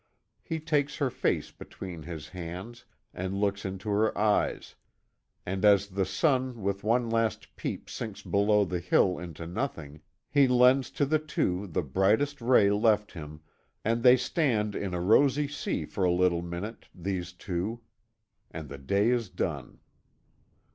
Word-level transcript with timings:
He 0.41 0.59
takes 0.59 0.95
her 0.95 1.11
face 1.11 1.51
between 1.51 2.01
his 2.01 2.29
hands 2.29 2.85
and 3.13 3.35
looks 3.35 3.65
into 3.65 3.91
her 3.91 4.17
eyes, 4.17 4.73
and 5.45 5.63
as 5.63 5.89
the 5.89 6.07
sun 6.07 6.63
with 6.63 6.83
one 6.83 7.07
last 7.07 7.55
peep 7.55 7.87
sinks 7.87 8.23
below 8.23 8.65
the 8.65 8.79
hill 8.79 9.19
into 9.19 9.45
nothing, 9.45 10.01
he 10.27 10.47
lends 10.47 10.89
to 10.89 11.05
the 11.05 11.19
two 11.19 11.67
the 11.67 11.83
brightest 11.83 12.41
ray 12.41 12.71
left 12.71 13.11
him, 13.11 13.41
and 13.85 14.01
they 14.01 14.17
stand 14.17 14.73
in 14.73 14.95
a 14.95 14.99
rosy 14.99 15.47
sea 15.47 15.85
for 15.85 16.03
a 16.03 16.11
little 16.11 16.41
minute 16.41 16.87
these 16.95 17.31
two! 17.31 17.81
And 18.49 18.69
the 18.69 18.79
day 18.79 19.11
is 19.11 19.29
done. 19.29 19.81